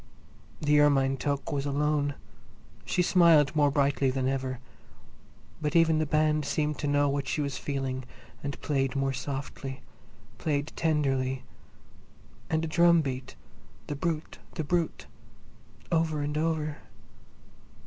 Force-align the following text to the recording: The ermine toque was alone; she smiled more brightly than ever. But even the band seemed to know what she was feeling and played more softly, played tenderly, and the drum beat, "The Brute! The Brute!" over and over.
The 0.59 0.79
ermine 0.79 1.15
toque 1.15 1.51
was 1.53 1.67
alone; 1.67 2.15
she 2.85 3.03
smiled 3.03 3.55
more 3.55 3.69
brightly 3.69 4.09
than 4.09 4.27
ever. 4.27 4.57
But 5.61 5.75
even 5.75 5.99
the 5.99 6.07
band 6.07 6.43
seemed 6.43 6.79
to 6.79 6.87
know 6.87 7.07
what 7.07 7.27
she 7.27 7.39
was 7.39 7.59
feeling 7.59 8.05
and 8.43 8.59
played 8.61 8.95
more 8.95 9.13
softly, 9.13 9.81
played 10.39 10.71
tenderly, 10.75 11.43
and 12.49 12.63
the 12.63 12.67
drum 12.67 13.01
beat, 13.03 13.35
"The 13.85 13.95
Brute! 13.95 14.39
The 14.55 14.63
Brute!" 14.63 15.05
over 15.91 16.23
and 16.23 16.35
over. 16.35 16.77